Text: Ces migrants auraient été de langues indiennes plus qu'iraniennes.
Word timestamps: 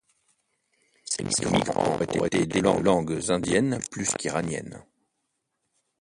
Ces 1.05 1.23
migrants 1.23 1.61
auraient 1.93 2.25
été 2.25 2.47
de 2.47 2.59
langues 2.59 3.29
indiennes 3.29 3.77
plus 3.91 4.11
qu'iraniennes. 4.15 4.83